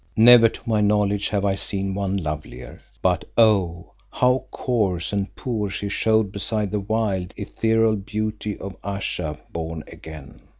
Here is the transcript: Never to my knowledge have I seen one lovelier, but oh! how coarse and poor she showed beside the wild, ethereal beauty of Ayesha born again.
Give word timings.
Never 0.17 0.49
to 0.49 0.59
my 0.67 0.81
knowledge 0.81 1.29
have 1.29 1.45
I 1.45 1.53
seen 1.53 1.93
one 1.93 2.17
lovelier, 2.17 2.79
but 3.03 3.23
oh! 3.37 3.93
how 4.09 4.45
coarse 4.49 5.13
and 5.13 5.35
poor 5.35 5.69
she 5.69 5.89
showed 5.89 6.31
beside 6.31 6.71
the 6.71 6.79
wild, 6.79 7.35
ethereal 7.37 7.97
beauty 7.97 8.57
of 8.57 8.75
Ayesha 8.83 9.37
born 9.53 9.83
again. 9.85 10.39